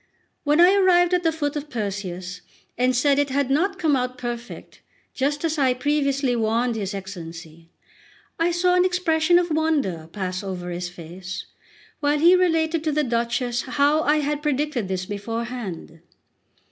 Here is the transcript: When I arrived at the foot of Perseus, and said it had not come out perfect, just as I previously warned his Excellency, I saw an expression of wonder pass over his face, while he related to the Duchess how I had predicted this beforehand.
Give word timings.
When 0.43 0.59
I 0.59 0.73
arrived 0.73 1.13
at 1.13 1.21
the 1.21 1.31
foot 1.31 1.55
of 1.55 1.69
Perseus, 1.69 2.41
and 2.75 2.95
said 2.95 3.19
it 3.19 3.29
had 3.29 3.51
not 3.51 3.77
come 3.77 3.95
out 3.95 4.17
perfect, 4.17 4.81
just 5.13 5.45
as 5.45 5.59
I 5.59 5.75
previously 5.75 6.35
warned 6.35 6.75
his 6.75 6.95
Excellency, 6.95 7.69
I 8.39 8.49
saw 8.49 8.73
an 8.73 8.83
expression 8.83 9.37
of 9.37 9.51
wonder 9.51 10.09
pass 10.11 10.41
over 10.43 10.71
his 10.71 10.89
face, 10.89 11.45
while 11.99 12.17
he 12.17 12.35
related 12.35 12.83
to 12.85 12.91
the 12.91 13.03
Duchess 13.03 13.61
how 13.61 14.01
I 14.01 14.21
had 14.21 14.41
predicted 14.41 14.87
this 14.87 15.05
beforehand. 15.05 15.99